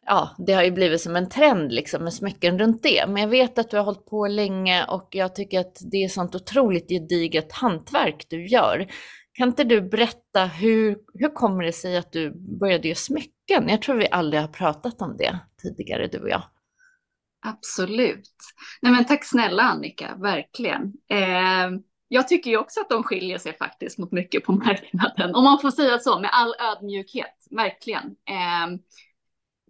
[0.07, 3.05] ja, det har ju blivit som en trend liksom med smycken runt det.
[3.09, 6.09] Men jag vet att du har hållit på länge och jag tycker att det är
[6.09, 8.87] sånt otroligt gediget hantverk du gör.
[9.33, 13.40] Kan inte du berätta hur, hur kommer det sig att du började göra smycken?
[13.51, 16.43] Jag tror vi aldrig har pratat om det tidigare, du och jag.
[17.47, 18.31] Absolut.
[18.83, 20.93] Nej, men tack snälla Annika, verkligen.
[21.09, 25.45] Eh, jag tycker ju också att de skiljer sig faktiskt mot mycket på marknaden, om
[25.45, 28.05] man får säga så med all ödmjukhet, verkligen.
[28.05, 28.79] Eh,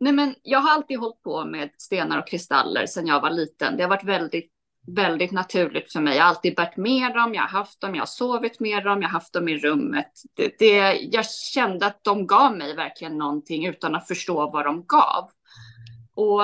[0.00, 3.76] nej, men jag har alltid hållit på med stenar och kristaller sedan jag var liten.
[3.76, 4.52] Det har varit väldigt
[4.86, 6.16] väldigt naturligt för mig.
[6.16, 9.02] Jag har alltid bärt med dem, jag har haft dem, jag har sovit med dem,
[9.02, 10.12] jag har haft dem i rummet.
[10.34, 14.84] Det, det, jag kände att de gav mig verkligen någonting utan att förstå vad de
[14.86, 15.30] gav.
[16.14, 16.40] Och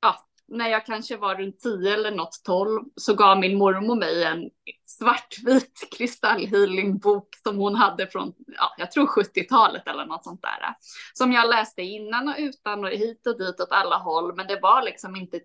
[0.00, 4.24] ja, när jag kanske var runt 10 eller något 12 så gav min mormor mig
[4.24, 4.50] en
[4.86, 10.74] svartvit kristallhealingbok som hon hade från, ja, jag tror 70-talet eller något sånt där.
[11.12, 14.60] Som jag läste innan och utan och hit och dit åt alla håll, men det
[14.60, 15.40] var liksom inte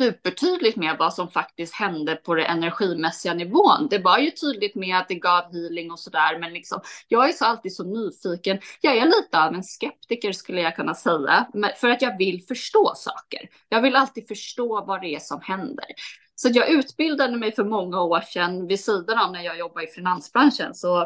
[0.00, 3.88] supertydligt med vad som faktiskt hände på den energimässiga nivån.
[3.90, 7.32] Det var ju tydligt med att det gav healing och sådär, men liksom, jag är
[7.32, 8.58] så alltid så nyfiken.
[8.80, 12.92] Jag är lite av en skeptiker skulle jag kunna säga, för att jag vill förstå
[12.96, 13.48] saker.
[13.68, 15.86] Jag vill alltid förstå vad det är som händer.
[16.34, 19.90] Så jag utbildade mig för många år sedan vid sidan av när jag jobbade i
[19.90, 21.00] finansbranschen så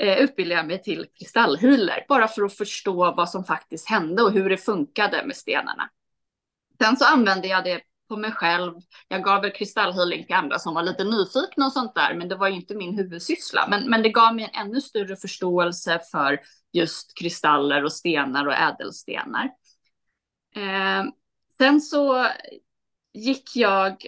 [0.00, 4.32] eh, utbildade jag mig till kristallhealer bara för att förstå vad som faktiskt hände och
[4.32, 5.90] hur det funkade med stenarna.
[6.82, 7.80] Sen så använde jag det
[8.10, 8.74] på mig själv.
[9.08, 12.36] Jag gav väl kristallhealing till andra som var lite nyfikna och sånt där, men det
[12.36, 13.66] var ju inte min huvudsyssla.
[13.70, 16.40] Men, men det gav mig en ännu större förståelse för
[16.72, 19.44] just kristaller och stenar och ädelstenar.
[20.56, 21.04] Eh,
[21.58, 22.26] sen så
[23.12, 24.06] gick jag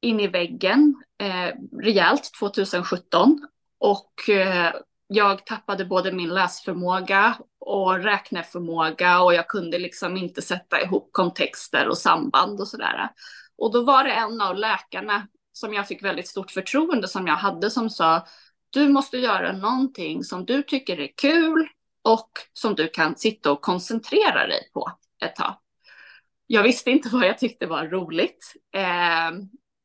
[0.00, 4.74] in i väggen eh, rejält 2017 och eh,
[5.08, 11.88] jag tappade både min läsförmåga och räkneförmåga och jag kunde liksom inte sätta ihop kontexter
[11.88, 13.08] och samband och sådär.
[13.58, 17.36] Och då var det en av läkarna som jag fick väldigt stort förtroende som jag
[17.36, 18.26] hade som sa
[18.70, 21.68] du måste göra någonting som du tycker är kul
[22.02, 24.92] och som du kan sitta och koncentrera dig på
[25.24, 25.54] ett tag.
[26.46, 29.30] Jag visste inte vad jag tyckte var roligt eh,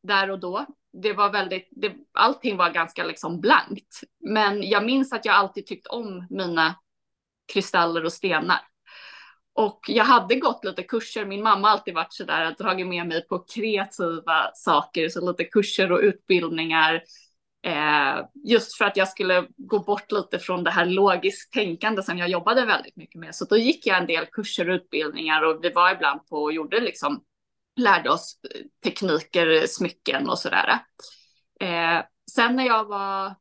[0.04, 0.66] där och då.
[0.94, 4.02] Det var väldigt, det, allting var ganska liksom blankt.
[4.20, 6.76] Men jag minns att jag alltid tyckt om mina
[7.54, 8.60] kristaller och stenar.
[9.56, 11.26] Och jag hade gått lite kurser.
[11.26, 15.44] Min mamma har alltid varit sådär, att dragit med mig på kreativa saker, så lite
[15.44, 17.04] kurser och utbildningar.
[17.66, 22.18] Eh, just för att jag skulle gå bort lite från det här logiskt tänkande som
[22.18, 23.36] jag jobbade väldigt mycket med.
[23.36, 26.54] Så då gick jag en del kurser och utbildningar och vi var ibland på och
[26.54, 27.24] gjorde liksom,
[27.76, 30.80] lärde oss eh, tekniker, smycken och sådär.
[31.60, 32.02] Eh,
[32.32, 33.36] sen när jag var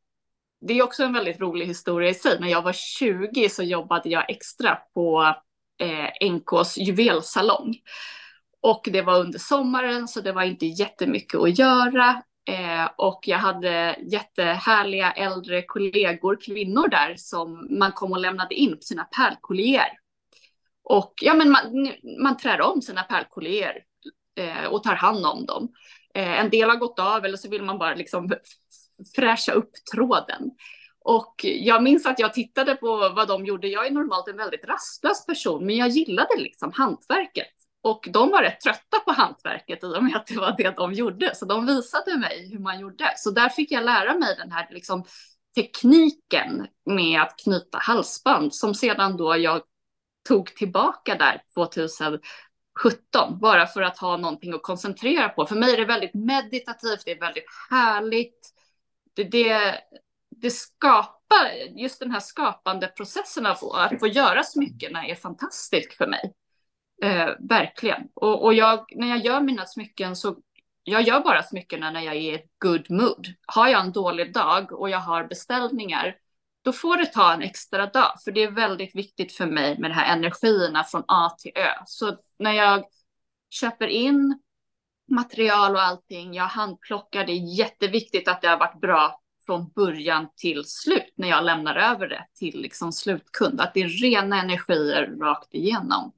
[0.67, 2.41] det är också en väldigt rolig historia i sig.
[2.41, 5.35] När jag var 20 så jobbade jag extra på
[5.79, 7.77] eh, NKs juvelsalong.
[8.61, 12.23] Och det var under sommaren så det var inte jättemycket att göra.
[12.49, 18.77] Eh, och jag hade jättehärliga äldre kollegor, kvinnor där, som man kom och lämnade in
[18.77, 19.89] på sina pärlkollier.
[20.85, 23.79] Och ja, men man, man trär om sina pärlkollier
[24.37, 25.73] eh, och tar hand om dem.
[26.15, 28.31] Eh, en del har gått av eller så vill man bara liksom
[29.17, 30.51] fräscha upp tråden.
[31.05, 33.69] Och jag minns att jag tittade på vad de gjorde.
[33.69, 37.49] Jag är normalt en väldigt rastlös person, men jag gillade liksom hantverket.
[37.83, 40.93] Och de var rätt trötta på hantverket i och med att det var det de
[40.93, 41.35] gjorde.
[41.35, 43.13] Så de visade mig hur man gjorde.
[43.17, 45.05] Så där fick jag lära mig den här liksom,
[45.55, 49.63] tekniken med att knyta halsband som sedan då jag
[50.29, 52.19] tog tillbaka där 2000.
[52.83, 55.47] 17, bara för att ha någonting att koncentrera på.
[55.47, 58.53] För mig är det väldigt meditativt, det är väldigt härligt.
[59.15, 59.81] Det, det,
[60.31, 66.07] det skapar, just den här skapande processen av att få göra smyckena är fantastisk för
[66.07, 66.35] mig.
[67.03, 68.03] Eh, verkligen.
[68.15, 70.37] Och, och jag, när jag gör mina smycken så
[70.85, 73.27] jag gör bara smyckena när jag är i good mood.
[73.47, 76.17] Har jag en dålig dag och jag har beställningar,
[76.63, 78.13] då får det ta en extra dag.
[78.25, 81.83] För det är väldigt viktigt för mig med de här energierna från A till Ö.
[81.87, 82.85] Så när jag
[83.51, 84.39] köper in
[85.11, 90.29] material och allting, jag handplockar, det är jätteviktigt att det har varit bra från början
[90.37, 93.61] till slut när jag lämnar över det till liksom slutkund.
[93.61, 96.13] Att det är rena energier rakt igenom.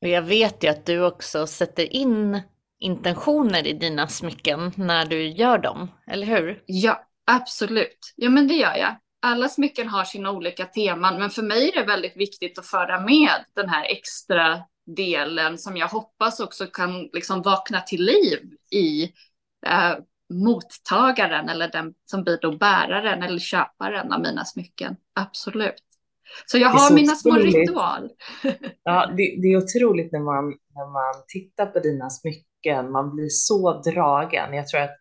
[0.00, 2.42] Och jag vet ju att du också sätter in
[2.78, 6.62] intentioner i dina smycken när du gör dem, eller hur?
[6.66, 8.12] Ja, absolut.
[8.16, 8.96] Ja, men det gör jag.
[9.20, 13.00] Alla smycken har sina olika teman, men för mig är det väldigt viktigt att föra
[13.00, 18.38] med den här extra delen som jag hoppas också kan liksom vakna till liv
[18.70, 19.02] i
[19.66, 19.98] eh,
[20.30, 24.96] mottagaren eller den som blir då bäraren eller köparen av mina smycken.
[25.14, 25.82] Absolut.
[26.46, 28.10] Så jag har mina små ritual.
[28.82, 30.44] Ja, det, det, är otroligt när man,
[30.74, 32.90] när man tittar på dina smycken.
[32.90, 34.54] Man blir så dragen.
[34.54, 34.96] Jag tror att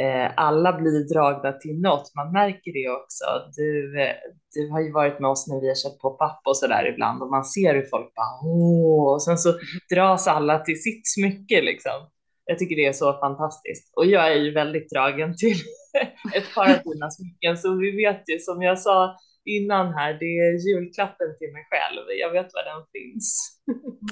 [0.00, 2.12] Eh, alla blir dragna till något.
[2.14, 3.24] Man märker det också.
[3.56, 4.16] Du, eh,
[4.54, 7.22] du har ju varit med oss när vi har köpt pop-up och så där ibland
[7.22, 9.54] och man ser hur folk bara åh, och sen så
[9.94, 12.08] dras alla till sitt smycke liksom.
[12.44, 15.56] Jag tycker det är så fantastiskt och jag är ju väldigt dragen till
[16.34, 19.16] ett par av dina smycken så vi vet ju som jag sa
[19.46, 22.04] innan här, det är julklappen till mig själv.
[22.20, 23.58] Jag vet var den finns.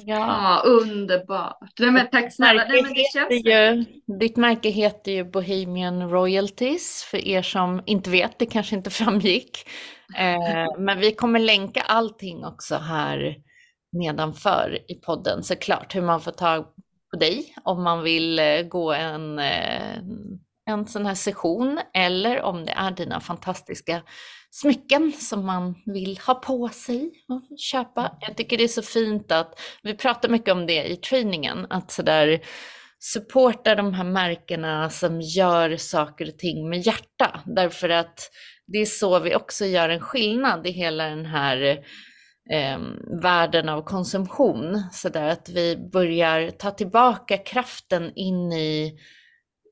[0.05, 1.69] Ja, underbart.
[1.79, 2.65] Nej, men tack snälla.
[2.67, 3.45] Nej, men det känns...
[3.45, 3.85] ju,
[4.19, 9.69] ditt märke heter ju Bohemian Royalties för er som inte vet, det kanske inte framgick.
[10.17, 13.35] Eh, men vi kommer länka allting också här
[13.91, 16.65] nedanför i podden såklart, hur man får tag
[17.11, 19.97] på dig om man vill eh, gå en, eh,
[20.69, 24.01] en sån här session eller om det är dina fantastiska
[24.61, 28.17] smycken som man vill ha på sig och köpa.
[28.21, 31.91] Jag tycker det är så fint att, vi pratar mycket om det i träningen, att
[31.91, 32.41] sådär
[32.99, 37.39] supporta de här märkena som gör saker och ting med hjärta.
[37.45, 38.31] Därför att
[38.67, 41.61] det är så vi också gör en skillnad i hela den här
[42.51, 42.79] eh,
[43.21, 44.83] världen av konsumtion.
[44.91, 48.99] Så där att vi börjar ta tillbaka kraften in i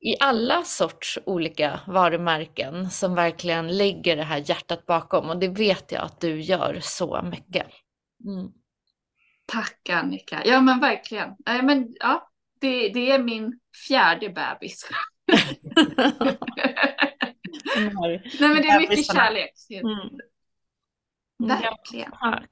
[0.03, 5.91] i alla sorts olika varumärken som verkligen lägger det här hjärtat bakom och det vet
[5.91, 7.67] jag att du gör så mycket.
[8.25, 8.51] Mm.
[9.45, 10.41] Tack Annika.
[10.45, 11.29] Ja men verkligen.
[11.29, 14.89] Äh, men, ja, det, det är min fjärde bebis.
[17.75, 19.53] Nej men det är mycket kärlek.
[19.69, 20.19] Mm.
[21.49, 22.11] Verkligen.
[22.11, 22.49] Tack.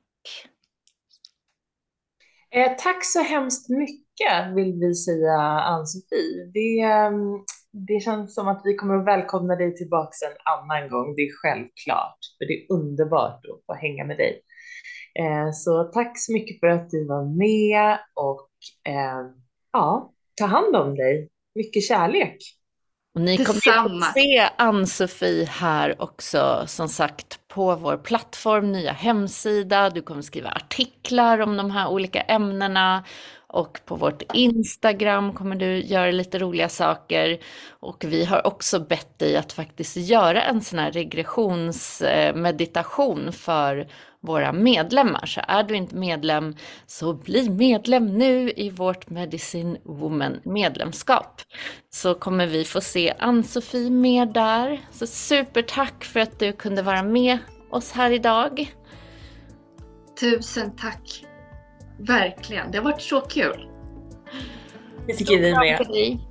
[2.56, 6.52] Eh, tack så hemskt mycket vill vi säga Ann-Sofie.
[6.54, 7.46] Det, ehm,
[7.88, 11.16] det känns som att vi kommer att välkomna dig tillbaka en annan gång.
[11.16, 14.42] Det är självklart, för det är underbart att få hänga med dig.
[15.20, 18.50] Eh, så tack så mycket för att du var med och
[18.94, 19.32] eh,
[19.74, 21.30] ja, ta hand om dig.
[21.56, 22.38] Mycket kärlek.
[23.22, 29.90] Och ni kommer att se Ann-Sofie här också, som sagt, på vår plattform, nya hemsida.
[29.90, 33.04] Du kommer skriva artiklar om de här olika ämnena
[33.48, 37.40] och på vårt Instagram kommer du göra lite roliga saker.
[37.70, 43.88] Och vi har också bett dig att faktiskt göra en sån här regressionsmeditation för
[44.22, 45.26] våra medlemmar.
[45.26, 46.56] Så är du inte medlem
[46.86, 51.42] så bli medlem nu i vårt Medicine Woman medlemskap.
[51.90, 54.82] Så kommer vi få se Ann-Sofie med där.
[54.92, 57.38] Så supertack för att du kunde vara med
[57.70, 58.74] oss här idag.
[60.20, 61.26] Tusen tack
[62.00, 63.70] Verkligen, det har varit så kul.
[65.08, 66.31] Det tycker vi med.